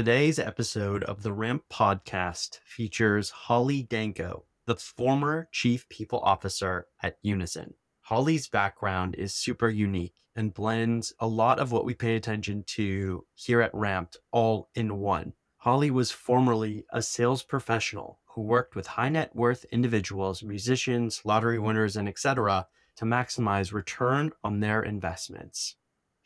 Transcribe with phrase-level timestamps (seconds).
[0.00, 7.18] Today's episode of the Ramp podcast features Holly Danko, the former Chief People Officer at
[7.20, 7.74] Unison.
[8.00, 13.26] Holly's background is super unique and blends a lot of what we pay attention to
[13.34, 15.34] here at Ramped all in one.
[15.58, 21.58] Holly was formerly a sales professional who worked with high net worth individuals, musicians, lottery
[21.58, 22.66] winners, and etc.
[22.96, 25.76] to maximize return on their investments.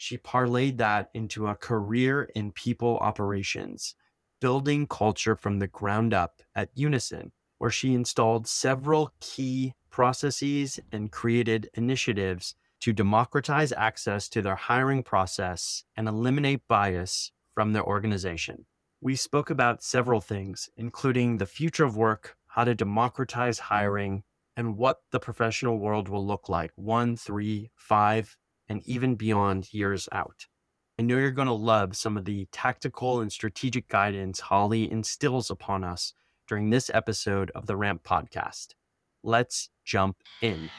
[0.04, 3.94] She parlayed that into a career in people operations,
[4.38, 11.10] building culture from the ground up at Unison, where she installed several key processes and
[11.10, 18.66] created initiatives to democratize access to their hiring process and eliminate bias from their organization.
[19.00, 24.24] We spoke about several things, including the future of work, how to democratize hiring,
[24.54, 28.36] and what the professional world will look like one, three, five,
[28.68, 30.46] and even beyond years out.
[30.98, 35.50] I know you're going to love some of the tactical and strategic guidance Holly instills
[35.50, 36.14] upon us
[36.46, 38.74] during this episode of the Ramp podcast.
[39.22, 40.70] Let's jump in.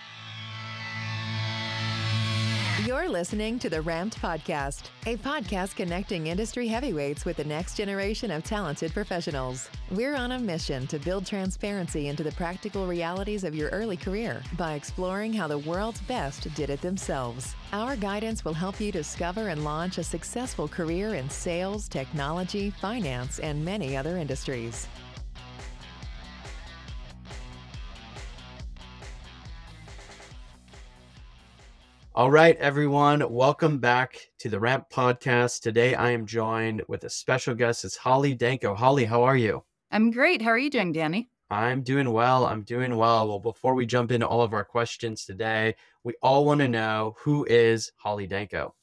[2.83, 8.31] You're listening to the Ramped Podcast, a podcast connecting industry heavyweights with the next generation
[8.31, 9.69] of talented professionals.
[9.91, 14.43] We're on a mission to build transparency into the practical realities of your early career
[14.57, 17.55] by exploring how the world's best did it themselves.
[17.71, 23.39] Our guidance will help you discover and launch a successful career in sales, technology, finance,
[23.39, 24.85] and many other industries.
[32.15, 35.59] All right, everyone, welcome back to the Ramp Podcast.
[35.59, 37.83] Today I am joined with a special guest.
[37.83, 38.73] It's Holly Danko.
[38.73, 39.65] Holly, how are you?
[39.91, 40.41] I'm great.
[40.41, 41.27] How are you doing, Danny?
[41.49, 42.45] I'm doing well.
[42.45, 43.27] I'm doing well.
[43.27, 47.17] Well, before we jump into all of our questions today, we all want to know
[47.19, 48.73] who is Holly Danko?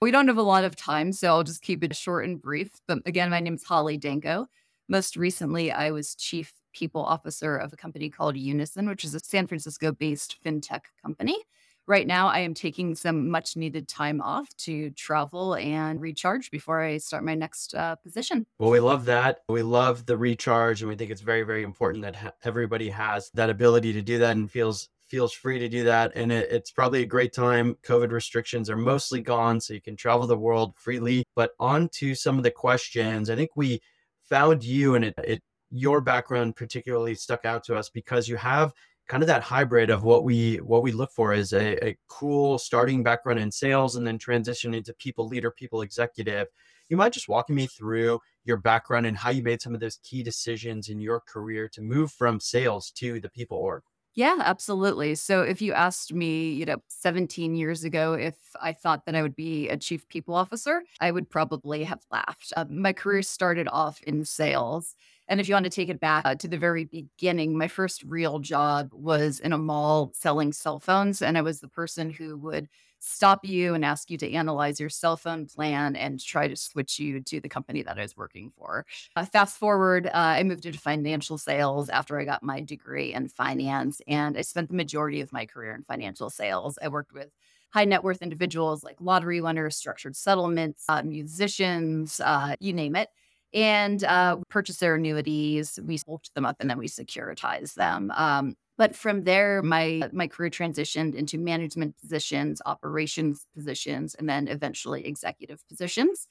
[0.00, 2.70] We don't have a lot of time, so I'll just keep it short and brief.
[2.86, 4.46] But again, my name is Holly Danko.
[4.88, 9.18] Most recently, I was chief people officer of a company called Unison, which is a
[9.18, 11.36] San Francisco based fintech company
[11.90, 16.80] right now I am taking some much needed time off to travel and recharge before
[16.80, 18.46] I start my next uh, position.
[18.58, 19.40] Well, we love that.
[19.48, 23.30] We love the recharge, and we think it's very, very important that ha- everybody has
[23.34, 26.12] that ability to do that and feels feels free to do that.
[26.14, 27.76] And it, it's probably a great time.
[27.82, 31.24] COVID restrictions are mostly gone, so you can travel the world freely.
[31.34, 33.28] But on to some of the questions.
[33.28, 33.80] I think we
[34.22, 35.42] found you, and it, it
[35.72, 38.72] your background particularly stuck out to us because you have
[39.10, 42.58] kind of that hybrid of what we what we look for is a, a cool
[42.58, 46.46] starting background in sales and then transition into people leader, people executive.
[46.88, 49.98] You might just walk me through your background and how you made some of those
[50.04, 53.82] key decisions in your career to move from sales to the people org.
[54.14, 55.16] Yeah, absolutely.
[55.16, 59.22] So if you asked me, you know, 17 years ago if I thought that I
[59.22, 62.52] would be a chief people officer, I would probably have laughed.
[62.56, 64.94] Uh, my career started off in sales
[65.30, 68.02] and if you want to take it back uh, to the very beginning, my first
[68.02, 71.22] real job was in a mall selling cell phones.
[71.22, 72.68] And I was the person who would
[72.98, 76.98] stop you and ask you to analyze your cell phone plan and try to switch
[76.98, 78.84] you to the company that I was working for.
[79.14, 83.28] Uh, fast forward, uh, I moved into financial sales after I got my degree in
[83.28, 84.02] finance.
[84.08, 86.76] And I spent the majority of my career in financial sales.
[86.82, 87.28] I worked with
[87.72, 93.10] high net worth individuals like lottery winners, structured settlements, uh, musicians, uh, you name it
[93.52, 95.78] and uh, purchase their annuities.
[95.82, 98.12] We bulked them up and then we securitize them.
[98.14, 104.48] Um, but from there, my my career transitioned into management positions, operations positions, and then
[104.48, 106.26] eventually executive positions.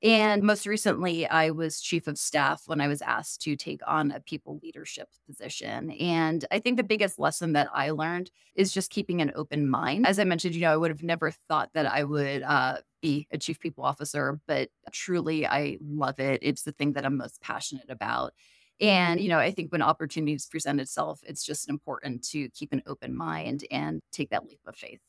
[0.00, 4.12] And most recently, I was chief of staff when I was asked to take on
[4.12, 5.90] a people leadership position.
[5.90, 10.06] And I think the biggest lesson that I learned is just keeping an open mind.
[10.06, 13.26] As I mentioned, you know, I would have never thought that I would uh, be
[13.30, 16.40] a chief people officer, but truly, I love it.
[16.42, 18.32] It's the thing that I'm most passionate about.
[18.80, 22.82] And, you know, I think when opportunities present itself, it's just important to keep an
[22.86, 25.00] open mind and take that leap of faith.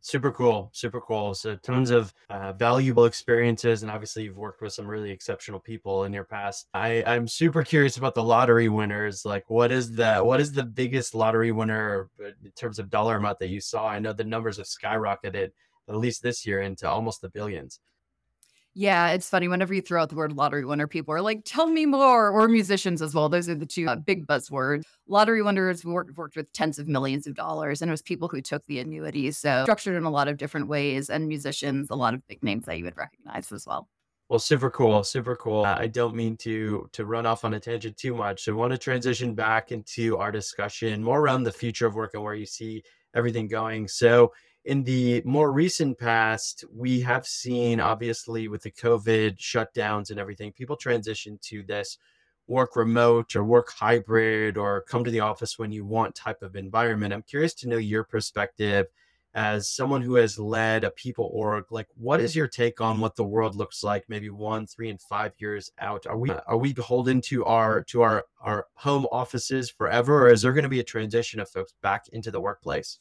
[0.00, 1.34] Super cool, super cool.
[1.34, 6.04] So tons of uh, valuable experiences, and obviously you've worked with some really exceptional people
[6.04, 6.68] in your past.
[6.74, 9.24] I I'm super curious about the lottery winners.
[9.24, 13.40] Like, what is the what is the biggest lottery winner in terms of dollar amount
[13.40, 13.88] that you saw?
[13.88, 15.50] I know the numbers have skyrocketed
[15.88, 17.80] at least this year into almost the billions.
[18.78, 19.48] Yeah, it's funny.
[19.48, 22.46] Whenever you throw out the word lottery winner, people are like, tell me more, or
[22.46, 23.30] musicians as well.
[23.30, 24.82] Those are the two uh, big buzzwords.
[25.08, 28.42] Lottery winners worked, worked with tens of millions of dollars, and it was people who
[28.42, 29.38] took the annuities.
[29.38, 32.66] So structured in a lot of different ways, and musicians, a lot of big names
[32.66, 33.88] that you would recognize as well.
[34.28, 35.64] Well, super cool, super cool.
[35.64, 38.44] I don't mean to to run off on a tangent too much.
[38.44, 42.12] So I want to transition back into our discussion more around the future of work
[42.12, 42.82] and where you see
[43.14, 43.88] everything going.
[43.88, 44.34] So
[44.66, 50.52] in the more recent past, we have seen, obviously, with the COVID shutdowns and everything,
[50.52, 51.98] people transition to this
[52.48, 56.56] work remote or work hybrid or come to the office when you want type of
[56.56, 57.14] environment.
[57.14, 58.86] I'm curious to know your perspective
[59.34, 61.66] as someone who has led a people org.
[61.70, 65.00] Like, what is your take on what the world looks like, maybe one, three, and
[65.00, 66.08] five years out?
[66.08, 70.42] Are we are we beholden to our to our our home offices forever, or is
[70.42, 72.98] there going to be a transition of folks back into the workplace?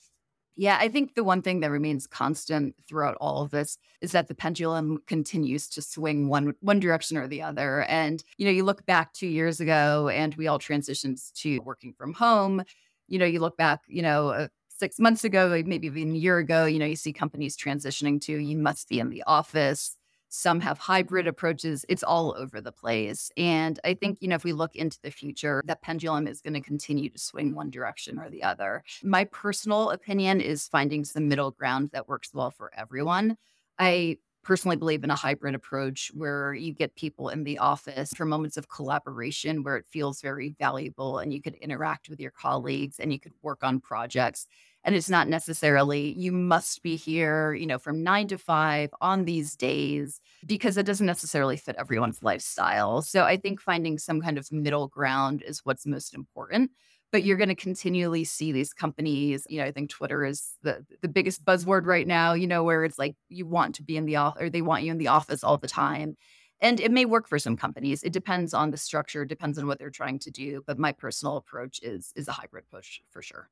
[0.58, 4.28] Yeah, I think the one thing that remains constant throughout all of this is that
[4.30, 7.82] the pendulum continues to swing one one direction or the other.
[7.84, 11.94] And you know, you look back 2 years ago and we all transitioned to working
[11.98, 12.64] from home.
[13.08, 16.38] You know, you look back, you know, uh, 6 months ago, maybe even a year
[16.38, 19.98] ago, you know, you see companies transitioning to you must be in the office
[20.36, 21.86] some have hybrid approaches.
[21.88, 23.32] It's all over the place.
[23.38, 26.54] And I think, you know, if we look into the future, that pendulum is going
[26.54, 28.84] to continue to swing one direction or the other.
[29.04, 33.38] My personal opinion is finding some middle ground that works well for everyone.
[33.80, 38.26] I personally believe in a hybrid approach where you get people in the office for
[38.26, 43.00] moments of collaboration where it feels very valuable and you could interact with your colleagues
[43.00, 44.46] and you could work on projects
[44.86, 49.26] and it's not necessarily you must be here you know from 9 to 5 on
[49.26, 53.02] these days because it doesn't necessarily fit everyone's lifestyle.
[53.02, 56.72] So i think finding some kind of middle ground is what's most important
[57.12, 60.86] but you're going to continually see these companies you know i think twitter is the
[61.02, 64.06] the biggest buzzword right now you know where it's like you want to be in
[64.06, 66.16] the office or they want you in the office all the time.
[66.62, 69.78] And it may work for some companies it depends on the structure depends on what
[69.78, 73.50] they're trying to do but my personal approach is is a hybrid push for sure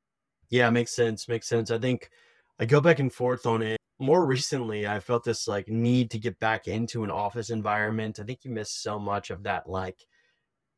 [0.53, 1.27] yeah, makes sense.
[1.27, 1.71] Makes sense.
[1.71, 2.11] I think
[2.59, 3.79] I go back and forth on it.
[3.97, 8.19] More recently, I felt this like need to get back into an office environment.
[8.19, 9.97] I think you miss so much of that like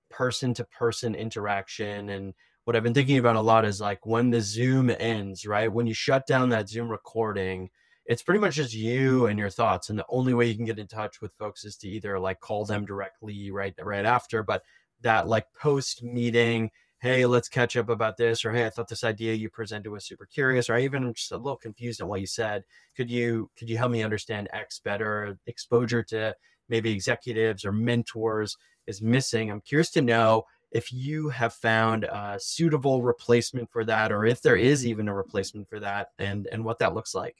[0.09, 2.07] person to person interaction.
[2.07, 2.33] And
[2.63, 5.69] what I've been thinking about a lot is like when the Zoom ends, right?
[5.69, 7.69] When you shut down that Zoom recording,
[8.05, 9.89] it's pretty much just you and your thoughts.
[9.89, 12.39] And the only way you can get in touch with folks is to either like
[12.39, 14.63] call them directly right right after, but
[15.01, 19.03] that like post meeting hey, let's catch up about this, or hey, I thought this
[19.03, 22.21] idea you presented was super curious, or I even just a little confused on what
[22.21, 22.63] you said.
[22.95, 25.37] Could you could you help me understand X better?
[25.45, 26.35] Exposure to
[26.69, 28.57] maybe executives or mentors
[28.87, 29.51] is missing.
[29.51, 34.41] I'm curious to know if you have found a suitable replacement for that, or if
[34.41, 37.37] there is even a replacement for that, and and what that looks like.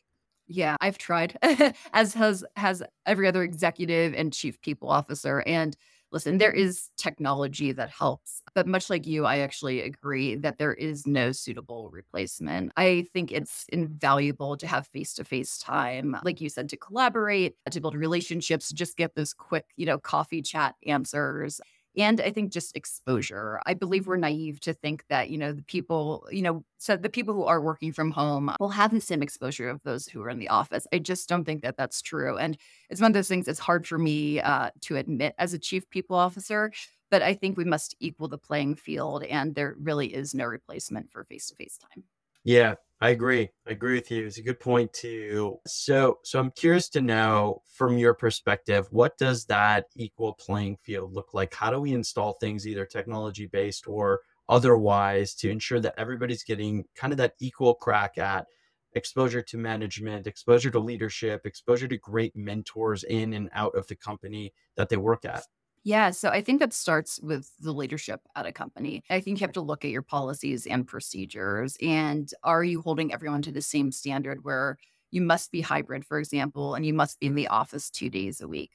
[0.48, 1.38] Yeah, I've tried,
[1.94, 5.75] as has has every other executive and chief people officer, and
[6.12, 6.68] listen, there mm-hmm.
[6.68, 8.42] is technology that helps.
[8.54, 12.72] But much like you, I actually agree that there is no suitable replacement.
[12.78, 17.56] I think it's invaluable to have face to face time, like you said, to collaborate,
[17.69, 21.60] to build relationships, just get those quick, you know, coffee chat answers
[21.97, 23.59] and I think just exposure.
[23.65, 27.09] I believe we're naive to think that, you know, the people, you know, so the
[27.09, 30.30] people who are working from home will have the same exposure of those who are
[30.30, 30.88] in the office.
[30.94, 32.38] I just don't think that that's true.
[32.38, 32.57] And
[32.89, 35.89] it's one of those things it's hard for me uh, to admit as a chief
[35.89, 36.71] people officer,
[37.09, 39.24] but I think we must equal the playing field.
[39.24, 42.03] And there really is no replacement for face to face time.
[42.44, 43.50] Yeah, I agree.
[43.68, 44.25] I agree with you.
[44.25, 45.57] It's a good point too.
[45.68, 51.13] So, so I'm curious to know from your perspective, what does that equal playing field
[51.13, 51.53] look like?
[51.53, 56.86] How do we install things either technology based or otherwise to ensure that everybody's getting
[56.95, 58.45] kind of that equal crack at
[58.94, 63.96] exposure to management, exposure to leadership, exposure to great mentors in and out of the
[63.96, 65.43] company that they work at?
[65.86, 69.04] Yeah, so I think that starts with the leadership at a company.
[69.12, 71.77] I think you have to look at your policies and procedures.
[71.80, 74.77] And are you holding everyone to the same standard where
[75.12, 78.42] you must be hybrid, for example, and you must be in the office two days
[78.42, 78.72] a week?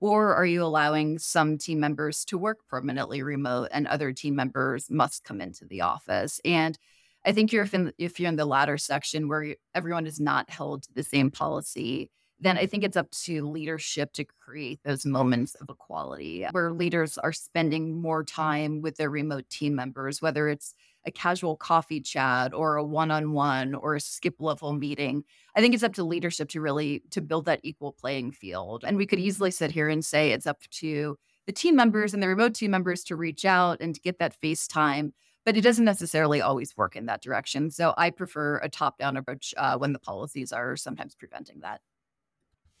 [0.00, 4.90] Or are you allowing some team members to work permanently remote and other team members
[4.90, 6.40] must come into the office?
[6.46, 6.78] And
[7.26, 10.48] I think you're if, in, if you're in the latter section where everyone is not
[10.48, 15.06] held to the same policy, then I think it's up to leadership to create those
[15.06, 20.48] moments of equality where leaders are spending more time with their remote team members, whether
[20.48, 20.74] it's
[21.06, 25.22] a casual coffee chat or a one-on-one or a skip level meeting.
[25.54, 28.84] I think it's up to leadership to really to build that equal playing field.
[28.86, 32.22] And we could easily sit here and say it's up to the team members and
[32.22, 35.12] the remote team members to reach out and to get that face time
[35.44, 37.70] but it doesn't necessarily always work in that direction.
[37.70, 41.80] So I prefer a top down approach uh, when the policies are sometimes preventing that.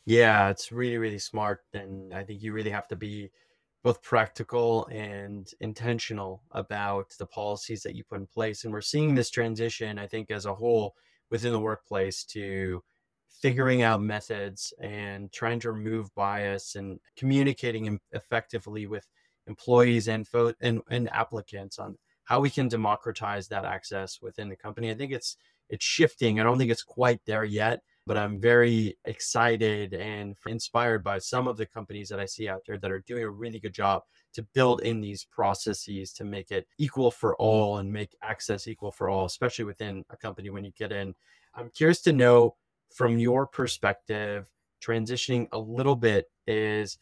[0.06, 1.60] Yeah, it's really, really smart.
[1.72, 3.30] And I think you really have to be
[3.82, 8.64] both practical and intentional about the policies that you put in place.
[8.64, 10.94] And we're seeing this transition, I think, as a whole
[11.30, 12.82] within the workplace to
[13.42, 19.06] figuring out methods and trying to remove bias and communicating effectively with
[19.46, 24.56] employees and, fo- and, and applicants on how we can democratize that access within the
[24.56, 24.90] company.
[24.90, 25.36] I think it's
[25.70, 26.38] it's shifting.
[26.40, 31.48] I don't think it's quite there yet, but I'm very excited and inspired by some
[31.48, 34.02] of the companies that I see out there that are doing a really good job
[34.34, 38.92] to build in these processes to make it equal for all and make access equal
[38.92, 41.14] for all, especially within a company when you get in.
[41.54, 42.56] I'm curious to know
[42.94, 44.50] from your perspective,
[44.82, 46.98] transitioning a little bit is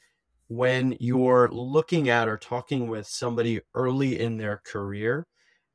[0.48, 5.26] when you're looking at or talking with somebody early in their career,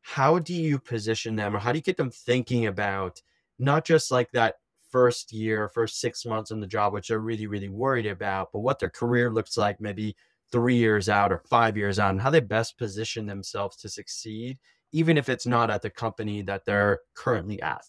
[0.02, 3.22] how do you position them or how do you get them thinking about
[3.60, 4.56] not just like that
[4.90, 8.60] first year, first six months in the job, which they're really, really worried about, but
[8.60, 10.16] what their career looks like maybe
[10.52, 14.60] three years out or five years out, how they best position themselves to succeed,
[14.92, 17.84] even if it's not at the company that they're currently at.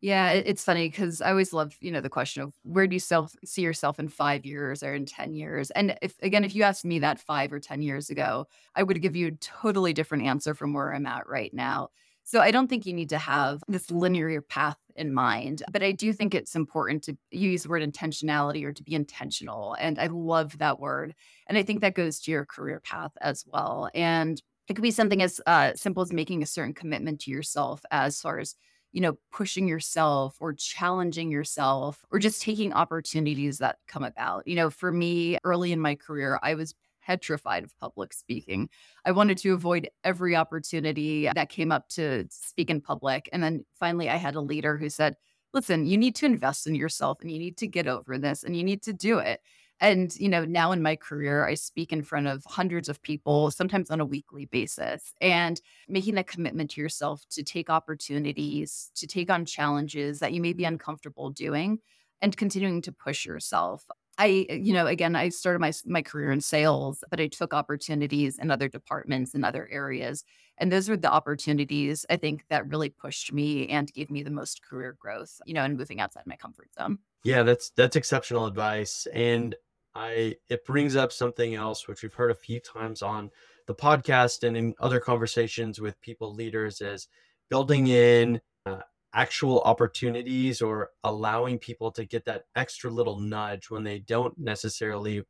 [0.00, 3.00] Yeah, it's funny because I always love, you know, the question of where do you
[3.00, 5.70] self see yourself in five years or in 10 years?
[5.70, 9.00] And if again, if you asked me that five or 10 years ago, I would
[9.00, 11.90] give you a totally different answer from where I'm at right now.
[12.24, 15.92] So I don't think you need to have this linear path in mind, but I
[15.92, 19.74] do think it's important to use the word intentionality or to be intentional.
[19.78, 21.14] And I love that word.
[21.46, 23.90] And I think that goes to your career path as well.
[23.94, 27.82] And it could be something as uh, simple as making a certain commitment to yourself
[27.90, 28.54] as far as
[28.92, 34.46] you know, pushing yourself or challenging yourself or just taking opportunities that come about.
[34.46, 38.68] You know, for me, early in my career, I was petrified of public speaking.
[39.04, 43.28] I wanted to avoid every opportunity that came up to speak in public.
[43.32, 45.16] And then finally, I had a leader who said,
[45.54, 48.56] Listen, you need to invest in yourself and you need to get over this and
[48.56, 49.40] you need to do it.
[49.82, 53.50] And, you know, now in my career, I speak in front of hundreds of people,
[53.50, 59.08] sometimes on a weekly basis, and making that commitment to yourself to take opportunities, to
[59.08, 61.80] take on challenges that you may be uncomfortable doing,
[62.20, 63.84] and continuing to push yourself.
[64.18, 68.38] I, you know, again, I started my my career in sales, but I took opportunities
[68.38, 70.24] in other departments and other areas,
[70.58, 74.30] and those were the opportunities I think that really pushed me and gave me the
[74.30, 75.40] most career growth.
[75.46, 76.98] You know, and moving outside my comfort zone.
[77.24, 79.54] Yeah, that's that's exceptional advice, and
[79.94, 83.30] I it brings up something else which we've heard a few times on
[83.66, 87.08] the podcast and in other conversations with people leaders is
[87.48, 88.80] building in uh,
[89.14, 95.22] actual opportunities or allowing people to get that extra little nudge when they don't necessarily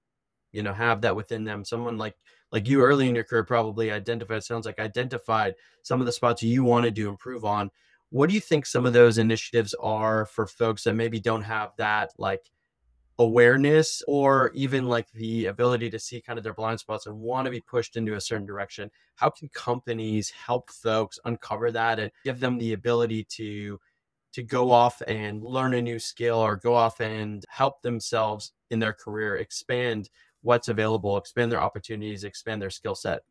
[0.53, 1.65] you know have that within them.
[1.65, 2.17] Someone like
[2.53, 6.43] like you early in your career probably identified sounds like identified some of the spots
[6.43, 7.71] you wanted to improve on.
[8.11, 11.73] What do you think some of those initiatives are for folks that maybe don't have
[11.79, 12.51] that like
[13.23, 17.45] awareness or even like the ability to see kind of their blind spots and want
[17.45, 22.11] to be pushed into a certain direction how can companies help folks uncover that and
[22.25, 23.79] give them the ability to
[24.33, 28.79] to go off and learn a new skill or go off and help themselves in
[28.79, 30.09] their career expand
[30.43, 33.23] what's available expand their opportunities expand their skill set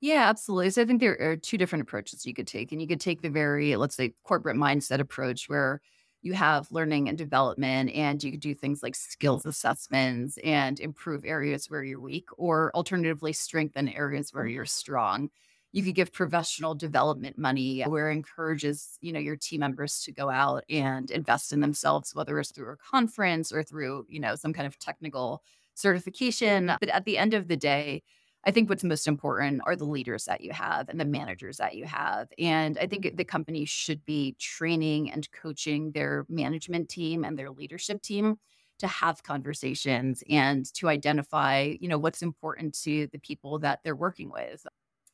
[0.00, 0.70] yeah, absolutely.
[0.70, 2.70] So I think there are two different approaches you could take.
[2.70, 5.80] And you could take the very, let's say, corporate mindset approach where
[6.26, 11.24] you have learning and development and you could do things like skills assessments and improve
[11.24, 15.30] areas where you're weak or alternatively strengthen areas where you're strong.
[15.70, 20.28] You could give professional development money where encourages you know your team members to go
[20.28, 24.52] out and invest in themselves whether it's through a conference or through you know some
[24.52, 25.42] kind of technical
[25.74, 26.72] certification.
[26.80, 28.02] But at the end of the day
[28.46, 31.74] I think what's most important are the leaders that you have and the managers that
[31.74, 32.28] you have.
[32.38, 33.16] And I think mm-hmm.
[33.16, 38.36] the company should be training and coaching their management team and their leadership team
[38.78, 43.96] to have conversations and to identify, you know, what's important to the people that they're
[43.96, 44.64] working with.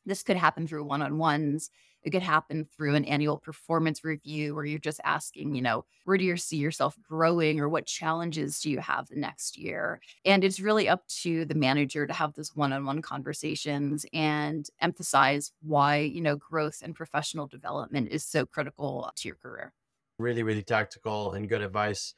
[0.05, 1.71] This could happen through one-on-ones
[2.02, 6.16] it could happen through an annual performance review where you're just asking, you know, where
[6.16, 10.00] do you see yourself growing or what challenges do you have the next year?
[10.25, 14.66] And it's really up to the manager to have those one on one conversations and
[14.80, 19.73] emphasize why, you know, growth and professional development is so critical to your career.
[20.18, 22.14] Really, really tactical and good advice.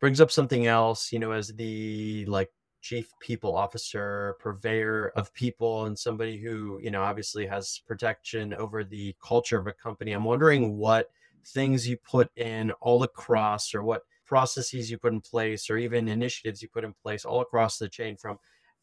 [0.00, 2.50] Brings up something else, you know, as the like
[2.84, 8.84] chief people officer, purveyor of people, and somebody who, you know, obviously has protection over
[8.84, 10.12] the culture of a company.
[10.12, 11.10] I'm wondering what
[11.46, 16.08] things you put in all across or what processes you put in place or even
[16.08, 18.38] initiatives you put in place all across the chain from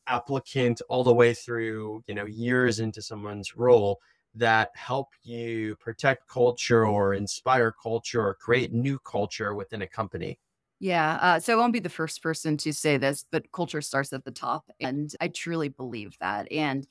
[0.08, 4.00] applicant all the way through, you know, years into someone's role
[4.34, 10.40] that help you protect culture or inspire culture or create new culture within a company.
[10.82, 11.20] Yeah.
[11.22, 14.26] Uh, so I won't be the first person to say this, but culture starts at
[14.26, 14.72] the top.
[14.80, 16.52] And I truly believe that.
[16.52, 16.88] And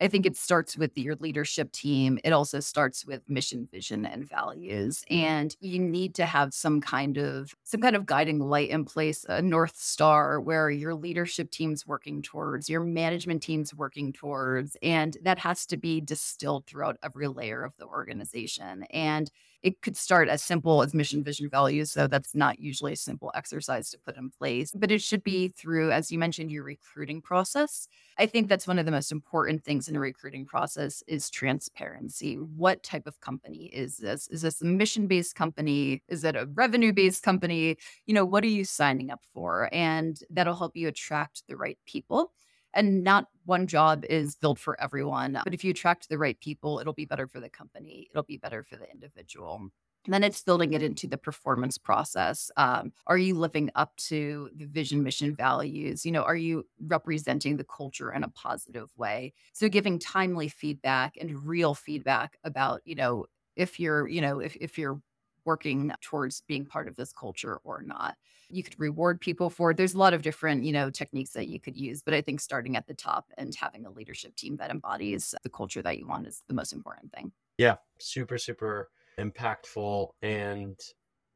[0.00, 2.18] I think it starts with your leadership team.
[2.24, 5.04] It also starts with mission, vision, and values.
[5.10, 9.24] And you need to have some kind of some kind of guiding light in place,
[9.28, 15.18] a north star where your leadership team's working towards, your management team's working towards, and
[15.22, 18.84] that has to be distilled throughout every layer of the organization.
[18.90, 19.30] And
[19.64, 21.90] it could start as simple as mission, vision, values.
[21.90, 25.48] So that's not usually a simple exercise to put in place, but it should be
[25.48, 27.88] through, as you mentioned, your recruiting process.
[28.18, 32.34] I think that's one of the most important things in a recruiting process is transparency.
[32.34, 34.28] What type of company is this?
[34.28, 36.02] Is this a mission-based company?
[36.08, 37.78] Is it a revenue-based company?
[38.04, 39.70] You know, what are you signing up for?
[39.72, 42.32] And that'll help you attract the right people.
[42.74, 45.38] And not one job is built for everyone.
[45.44, 48.38] But if you attract the right people, it'll be better for the company, it'll be
[48.38, 49.70] better for the individual.
[50.06, 52.50] And then it's building it into the performance process.
[52.58, 56.04] Um, are you living up to the vision, mission, values?
[56.04, 59.32] You know, are you representing the culture in a positive way?
[59.54, 63.24] So giving timely feedback and real feedback about, you know,
[63.56, 65.00] if you're, you know, if, if you're
[65.44, 68.16] working towards being part of this culture or not.
[68.50, 69.76] You could reward people for it.
[69.76, 72.40] There's a lot of different, you know, techniques that you could use, but I think
[72.40, 76.06] starting at the top and having a leadership team that embodies the culture that you
[76.06, 77.32] want is the most important thing.
[77.58, 80.76] Yeah, super super impactful and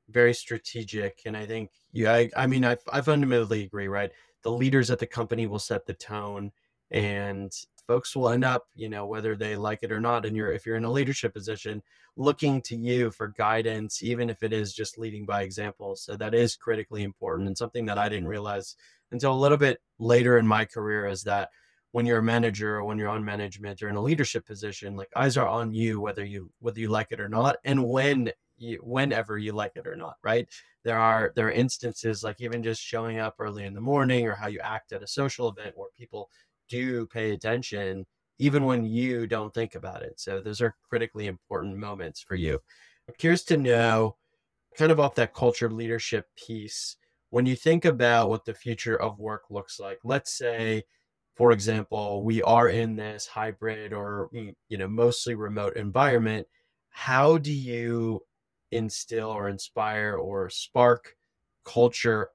[0.08, 4.10] very strategic and I think yeah I, I mean I I fundamentally agree, right?
[4.42, 6.52] The leaders at the company will set the tone
[6.90, 7.52] and
[7.88, 10.64] folks will end up you know whether they like it or not and you're if
[10.64, 11.82] you're in a leadership position
[12.16, 15.96] looking to you for guidance even if it is just leading by example.
[15.96, 18.76] So that is critically important and something that i didn't realize
[19.10, 21.48] until a little bit later in my career is that
[21.92, 25.08] when you're a manager or when you're on management or in a leadership position like
[25.16, 28.78] eyes are on you whether you whether you like it or not and when you,
[28.82, 30.48] whenever you like it or not right?
[30.84, 34.34] There are there are instances like even just showing up early in the morning or
[34.34, 36.30] how you act at a social event where people
[36.68, 38.06] do pay attention
[38.38, 40.20] even when you don't think about it.
[40.20, 42.60] So those are critically important moments for you.
[43.08, 44.16] I'm curious to know,
[44.76, 46.96] kind of off that culture of leadership piece,
[47.30, 50.84] when you think about what the future of work looks like, let's say,
[51.36, 56.46] for example, we are in this hybrid or mm, you know mostly remote environment.
[56.90, 58.22] How do you
[58.72, 61.14] instill or inspire or spark
[61.64, 62.30] culture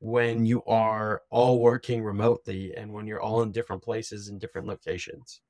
[0.00, 4.66] when you are all working remotely and when you're all in different places in different
[4.66, 5.40] locations.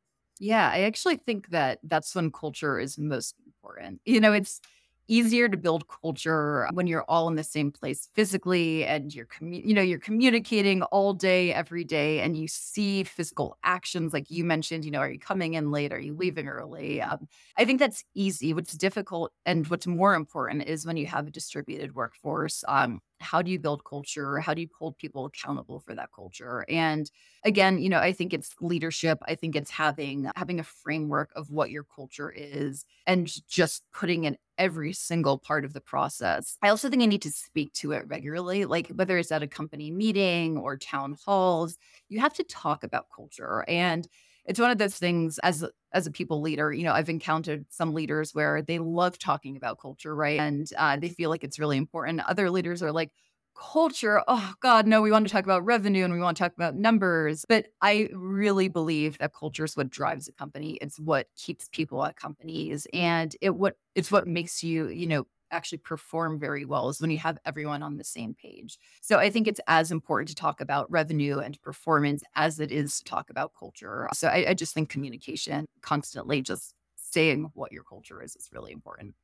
[0.41, 4.01] Yeah, I actually think that that's when culture is most important.
[4.05, 4.61] You know, it's
[5.09, 9.65] easier to build culture when you're all in the same place physically and you're commu-
[9.65, 14.45] you know you're communicating all day every day and you see physical actions like you
[14.45, 17.79] mentioned you know are you coming in late are you leaving early um, i think
[17.79, 22.63] that's easy what's difficult and what's more important is when you have a distributed workforce
[22.69, 24.39] um, how do you build culture?
[24.41, 26.65] How do you hold people accountable for that culture?
[26.69, 27.11] And
[27.45, 29.19] again you know i think it's leadership.
[29.27, 34.25] I think it's having having a framework of what your culture is and just putting
[34.25, 36.57] in every single part of the process.
[36.63, 39.47] I also think i need to speak to it regularly like whether it's at a
[39.47, 41.77] company meeting or town halls
[42.09, 43.65] you have to talk about culture.
[43.69, 44.09] And
[44.49, 47.95] it's one of those things as as a people leader you know i've encountered some
[47.95, 50.41] leaders where they love talking about culture right?
[50.41, 52.21] And uh, they feel like it's really important.
[52.23, 53.13] Other leaders are like
[53.57, 54.23] culture?
[54.29, 56.75] Oh god no we want to talk about revenue and we want to talk about
[56.77, 57.45] numbers.
[57.49, 60.79] But i really believe that culture is what drives a company.
[60.81, 62.87] It's what keeps people at companies.
[62.93, 67.11] And it what it's what makes you you know actually perform very well is when
[67.11, 68.79] you have everyone on the same page.
[69.01, 72.99] So I think it's as important to talk about revenue and performance as it is
[72.99, 74.09] to talk about culture.
[74.13, 78.73] So I, I just think communication constantly just saying what your culture is is really
[78.73, 79.15] important.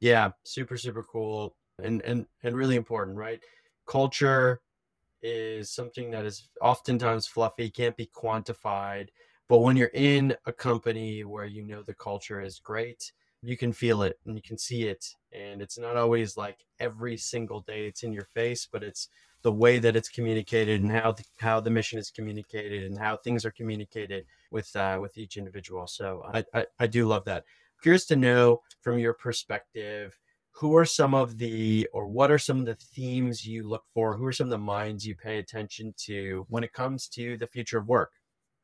[0.00, 3.40] Yeah, super, super cool and and and really important, right?
[3.86, 4.60] Culture
[5.22, 9.08] is something that is oftentimes fluffy, can't be quantified.
[9.48, 13.72] But when you're in a company where you know the culture is great, you can
[13.72, 17.86] feel it and you can see it and it's not always like every single day
[17.86, 19.08] it's in your face but it's
[19.42, 23.16] the way that it's communicated and how the, how the mission is communicated and how
[23.16, 25.86] things are communicated with uh, with each individual.
[25.86, 27.44] So I, I, I do love that.
[27.82, 30.18] Curious to know from your perspective
[30.52, 34.16] who are some of the or what are some of the themes you look for?
[34.16, 37.46] Who are some of the minds you pay attention to when it comes to the
[37.46, 38.12] future of work?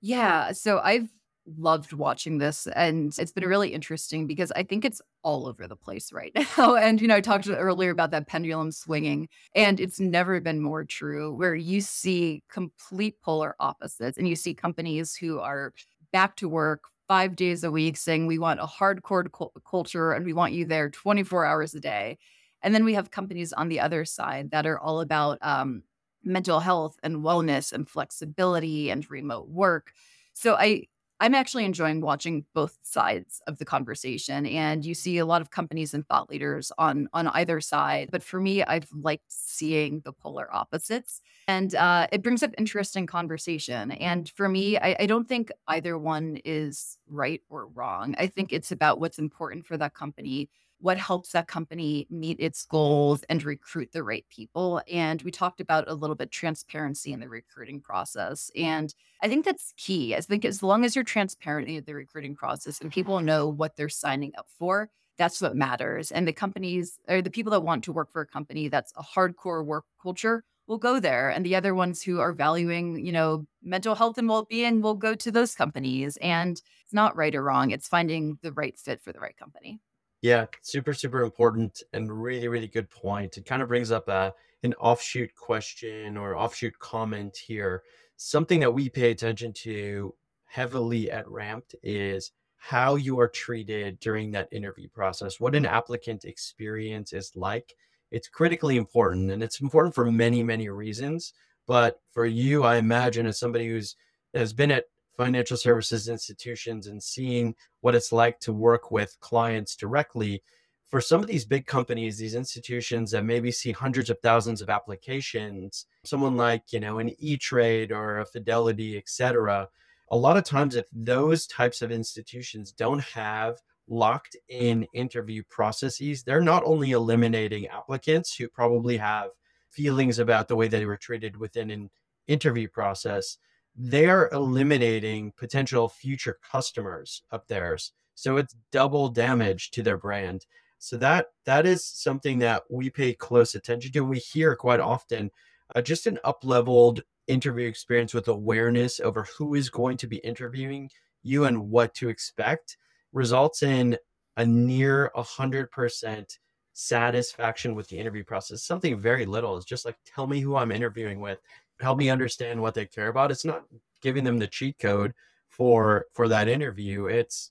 [0.00, 1.08] Yeah so i've
[1.56, 5.76] loved watching this and it's been really interesting because I think it's all over the
[5.76, 6.74] place right now.
[6.74, 10.84] And, you know, I talked earlier about that pendulum swinging, and it's never been more
[10.84, 15.72] true where you see complete polar opposites and you see companies who are
[16.12, 19.26] back to work five days a week saying we want a hardcore
[19.68, 22.18] culture and we want you there 24 hours a day.
[22.62, 25.82] And then we have companies on the other side that are all about um,
[26.22, 29.92] mental health and wellness and flexibility and remote work.
[30.34, 30.87] So I
[31.20, 35.50] I'm actually enjoying watching both sides of the conversation and you see a lot of
[35.50, 40.12] companies and thought leaders on on either side but for me I've liked seeing the
[40.12, 45.28] polar opposites and uh, it brings up interesting conversation and for me I, I don't
[45.28, 48.14] think either one is right or wrong.
[48.18, 50.48] I think it's about what's important for that company
[50.80, 54.80] what helps that company meet its goals and recruit the right people.
[54.90, 58.50] And we talked about a little bit transparency in the recruiting process.
[58.56, 60.14] And I think that's key.
[60.14, 63.76] I think as long as you're transparent in the recruiting process and people know what
[63.76, 66.12] they're signing up for, that's what matters.
[66.12, 69.02] And the companies or the people that want to work for a company that's a
[69.02, 71.30] hardcore work culture will go there.
[71.30, 74.94] And the other ones who are valuing, you know, mental health and well being will
[74.94, 76.16] go to those companies.
[76.18, 79.80] And it's not right or wrong, it's finding the right fit for the right company.
[80.20, 83.37] Yeah, super, super important and really, really good point.
[83.37, 87.85] It kind of brings up a, an offshoot question or offshoot comment here.
[88.16, 90.14] Something that we pay attention to
[90.46, 96.24] heavily at Ramped is how you are treated during that interview process, what an applicant
[96.24, 97.74] experience is like.
[98.11, 101.33] It's critically important and it's important for many, many reasons.
[101.68, 103.94] But for you, I imagine, as somebody who's
[104.35, 104.87] has been at
[105.18, 110.42] financial services institutions and seeing what it's like to work with clients directly.
[110.87, 114.70] For some of these big companies these institutions that maybe see hundreds of thousands of
[114.70, 119.68] applications someone like you know an e-trade or a fidelity etc
[120.11, 126.22] a lot of times if those types of institutions don't have locked in interview processes
[126.22, 129.28] they're not only eliminating applicants who probably have
[129.68, 131.90] feelings about the way they were treated within an
[132.28, 133.37] interview process
[133.76, 137.92] they're eliminating potential future customers of theirs.
[138.14, 140.46] So it's double damage to their brand.
[140.78, 144.04] So that that is something that we pay close attention to.
[144.04, 145.31] We hear quite often
[145.74, 150.90] uh, just an up-leveled interview experience with awareness over who is going to be interviewing
[151.22, 152.76] you and what to expect
[153.12, 153.98] results in
[154.37, 156.38] a near 100%
[156.72, 158.62] satisfaction with the interview process.
[158.62, 161.40] Something very little is just like, tell me who I'm interviewing with
[161.80, 163.30] help me understand what they care about.
[163.30, 163.64] It's not
[164.02, 165.12] giving them the cheat code
[165.48, 167.06] for for that interview.
[167.06, 167.50] It's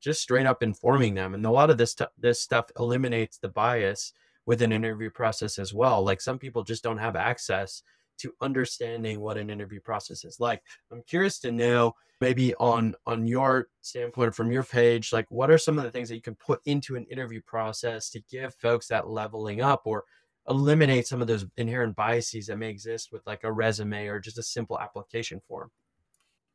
[0.00, 1.34] just straight up informing them.
[1.34, 4.12] And a lot of this t- this stuff eliminates the bias
[4.46, 6.02] with an interview process as well.
[6.02, 7.82] Like some people just don't have access
[8.18, 10.62] to understanding what an interview process is like.
[10.90, 15.58] I'm curious to know maybe on on your standpoint from your page like what are
[15.58, 18.88] some of the things that you can put into an interview process to give folks
[18.88, 20.04] that leveling up or
[20.48, 24.38] eliminate some of those inherent biases that may exist with like a resume or just
[24.38, 25.70] a simple application form.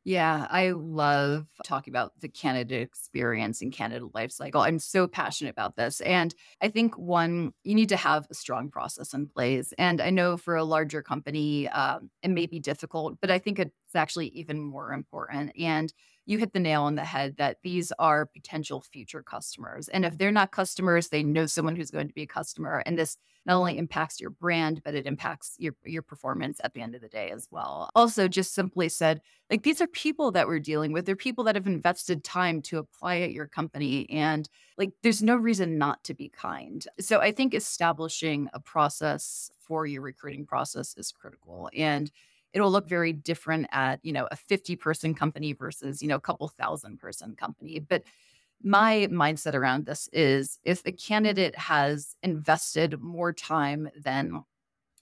[0.06, 4.60] Yeah, I love talking about the candidate experience and candidate life cycle.
[4.60, 6.02] I'm so passionate about this.
[6.02, 9.72] And I think one, you need to have a strong process in place.
[9.78, 13.58] And I know for a larger company, um, it may be difficult, but I think
[13.94, 15.52] it's actually even more important.
[15.56, 15.92] And
[16.26, 19.88] you hit the nail on the head that these are potential future customers.
[19.88, 22.82] And if they're not customers, they know someone who's going to be a customer.
[22.86, 26.80] And this not only impacts your brand, but it impacts your, your performance at the
[26.80, 27.88] end of the day as well.
[27.94, 31.04] Also, just simply said, like these are people that we're dealing with.
[31.06, 34.10] They're people that have invested time to apply at your company.
[34.10, 36.84] And like there's no reason not to be kind.
[36.98, 41.68] So I think establishing a process for your recruiting process is critical.
[41.76, 42.10] And
[42.54, 46.20] it'll look very different at you know a 50 person company versus you know a
[46.20, 48.02] couple thousand person company but
[48.62, 54.42] my mindset around this is if the candidate has invested more time than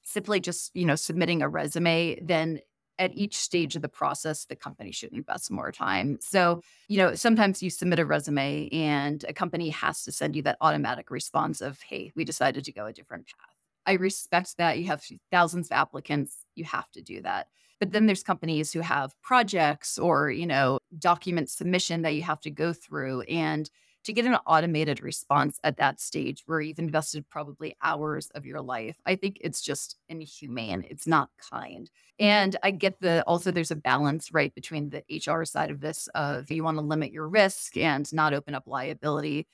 [0.03, 2.61] simply just you know submitting a resume then
[2.99, 6.19] at each stage of the process the company should invest more time.
[6.21, 10.43] So you know sometimes you submit a resume and a company has to send you
[10.43, 13.52] that automatic response of hey we decided to go a different path
[13.87, 17.49] I respect that you have thousands of applicants, you have to do that.
[17.81, 22.41] But then there's companies who have projects or, you know, document submission that you have
[22.43, 23.69] to go through and
[24.05, 28.61] to get an automated response at that stage where you've invested probably hours of your
[28.61, 30.85] life, I think it's just inhumane.
[30.91, 31.91] It's not kind.
[32.19, 36.09] And I get the also there's a balance right between the HR side of this
[36.15, 39.47] of you want to limit your risk and not open up liability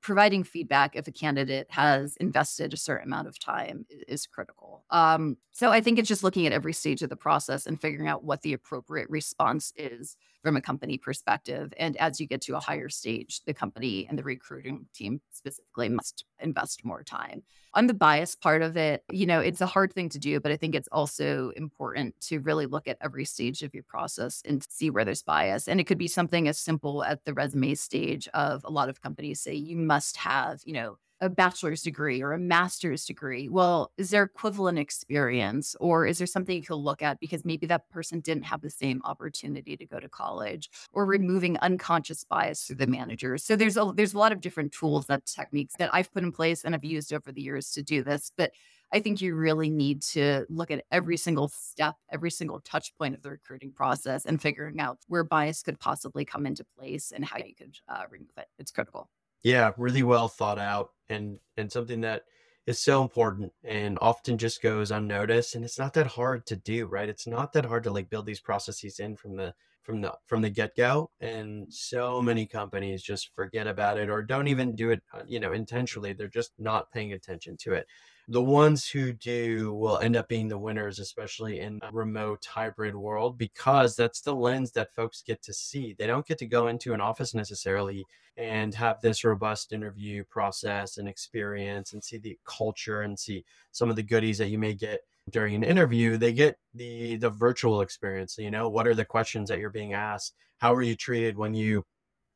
[0.00, 4.84] providing feedback if a candidate has invested a certain amount of time is critical.
[4.90, 8.08] Um, so I think it's just looking at every stage of the process and figuring
[8.08, 11.72] out what the appropriate response is from a company perspective.
[11.76, 15.88] And as you get to a higher stage, the company and the recruiting team specifically
[15.88, 17.42] must invest more time.
[17.74, 20.50] On the bias part of it, you know, it's a hard thing to do, but
[20.50, 24.64] I think it's also important to really look at every stage of your process and
[24.68, 25.68] see where there's bias.
[25.68, 29.00] And it could be something as simple at the resume stage of a lot of
[29.00, 33.48] companies say you must have, you know, a bachelor's degree or a master's degree.
[33.48, 37.66] Well, is there equivalent experience or is there something you could look at because maybe
[37.66, 42.62] that person didn't have the same opportunity to go to college or removing unconscious bias
[42.62, 43.44] through the managers.
[43.44, 46.32] So there's a there's a lot of different tools that techniques that I've put in
[46.32, 48.52] place and I've used over the years to do this, but
[48.92, 53.14] I think you really need to look at every single step, every single touch point
[53.14, 57.24] of the recruiting process and figuring out where bias could possibly come into place and
[57.24, 58.46] how you could uh, remove it.
[58.58, 59.08] It's critical.
[59.42, 62.24] Yeah, really well thought out and and something that
[62.66, 66.86] is so important and often just goes unnoticed and it's not that hard to do,
[66.86, 67.08] right?
[67.08, 70.42] It's not that hard to like build these processes in from the from the from
[70.42, 75.02] the get-go and so many companies just forget about it or don't even do it,
[75.14, 76.12] uh, you know, intentionally.
[76.12, 77.86] They're just not paying attention to it
[78.30, 82.94] the ones who do will end up being the winners, especially in a remote hybrid
[82.94, 85.96] world, because that's the lens that folks get to see.
[85.98, 90.98] They don't get to go into an office necessarily and have this robust interview process
[90.98, 94.74] and experience and see the culture and see some of the goodies that you may
[94.74, 99.04] get during an interview they get the the virtual experience you know what are the
[99.04, 101.84] questions that you're being asked how are you treated when you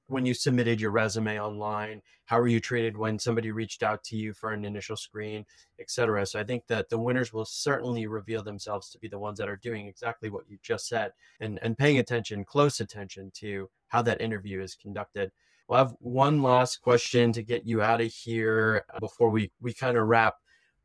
[0.06, 2.02] when you submitted your resume online?
[2.26, 5.44] How were you treated when somebody reached out to you for an initial screen
[5.80, 9.38] etc so i think that the winners will certainly reveal themselves to be the ones
[9.38, 13.68] that are doing exactly what you just said and and paying attention close attention to
[13.94, 15.30] how that interview is conducted.
[15.68, 19.96] We'll have one last question to get you out of here before we we kind
[19.96, 20.34] of wrap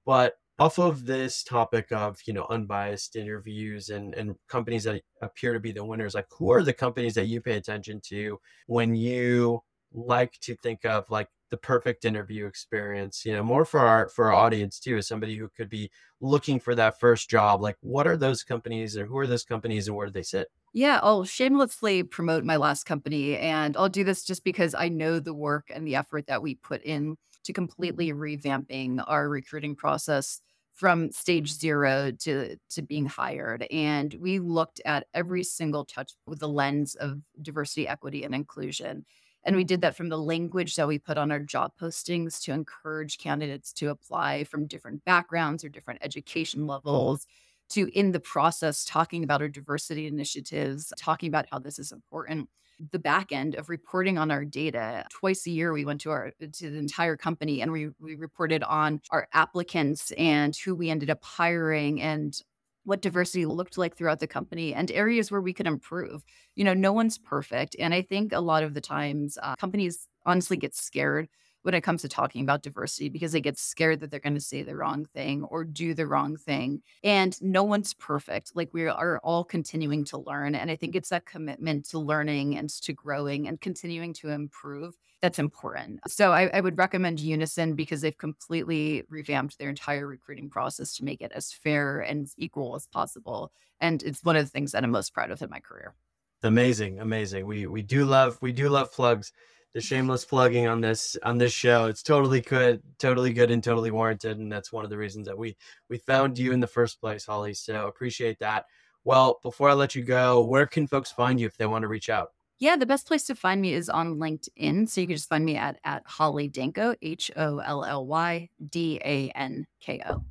[0.06, 5.54] but off of this topic of you know unbiased interviews and and companies that appear
[5.54, 8.96] to be the winners like who are the companies that you pay attention to when
[8.96, 9.62] you
[9.94, 14.26] like to think of like the perfect interview experience you know more for our for
[14.26, 15.90] our audience too as somebody who could be
[16.22, 19.88] looking for that first job like what are those companies or who are those companies
[19.88, 23.36] and where do they sit yeah, I'll shamelessly promote my last company.
[23.38, 26.56] And I'll do this just because I know the work and the effort that we
[26.56, 30.42] put in to completely revamping our recruiting process
[30.80, 36.40] from stage zero to to being hired and we looked at every single touch with
[36.40, 39.06] the lens of diversity equity and inclusion
[39.44, 42.54] and we did that from the language that we put on our job postings to
[42.54, 47.28] encourage candidates to apply from different backgrounds or different education levels
[47.70, 52.48] to in the process talking about our diversity initiatives talking about how this is important
[52.92, 55.06] the back end of reporting on our data.
[55.10, 58.64] Twice a year, we went to our to the entire company and we we reported
[58.64, 62.42] on our applicants and who we ended up hiring and
[62.86, 66.24] what diversity looked like throughout the company and areas where we could improve.
[66.56, 70.08] You know, no one's perfect, and I think a lot of the times uh, companies
[70.26, 71.28] honestly get scared
[71.64, 74.42] when it comes to talking about diversity because they get scared that they're going to
[74.42, 76.82] say the wrong thing or do the wrong thing.
[77.04, 78.56] And no one's perfect.
[78.56, 80.56] Like we are all continuing to learn.
[80.56, 84.96] And I think it's that commitment to learning and to growing and continuing to improve
[85.22, 86.00] that's important.
[86.08, 91.04] So I, I would recommend Unison because they've completely revamped their entire recruiting process to
[91.04, 93.52] make it as fair and equal as possible.
[93.82, 95.94] And it's one of the things that I'm most proud of in my career.
[96.42, 97.46] Amazing, amazing.
[97.46, 99.34] We we do love we do love plugs
[99.74, 101.86] the shameless plugging on this on this show.
[101.86, 104.38] It's totally good, totally good, and totally warranted.
[104.38, 105.56] And that's one of the reasons that we
[105.90, 107.54] we found you in the first place, Holly.
[107.54, 108.66] So appreciate that.
[109.04, 111.88] Well, before I let you go, where can folks find you if they want to
[111.88, 112.32] reach out?
[112.60, 114.90] Yeah, the best place to find me is on LinkedIn.
[114.90, 118.50] So you can just find me at at Holly Danko, H O L L Y
[118.70, 120.24] D A N K O.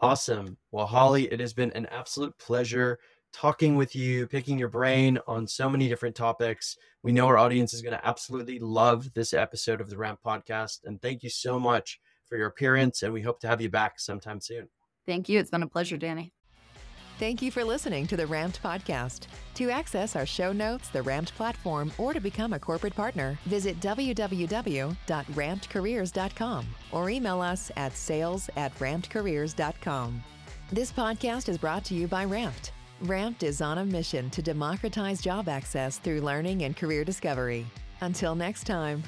[0.00, 0.56] Awesome.
[0.70, 2.98] Well, Holly, it has been an absolute pleasure
[3.32, 6.76] talking with you, picking your brain on so many different topics.
[7.02, 10.80] We know our audience is going to absolutely love this episode of the Ramp podcast.
[10.84, 13.02] And thank you so much for your appearance.
[13.02, 14.68] And we hope to have you back sometime soon.
[15.06, 15.38] Thank you.
[15.38, 16.32] It's been a pleasure, Danny.
[17.18, 19.22] Thank you for listening to the Ramped podcast.
[19.54, 23.80] To access our show notes, the Ramped platform, or to become a corporate partner, visit
[23.80, 30.22] www.rampedcareers.com or email us at sales at rampedcareers.com.
[30.70, 32.70] This podcast is brought to you by Ramped
[33.02, 37.64] Ramped is on a mission to democratize job access through learning and career discovery.
[38.00, 39.04] Until next time.